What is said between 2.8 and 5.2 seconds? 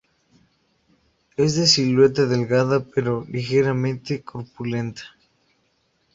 pero ligeramente corpulenta.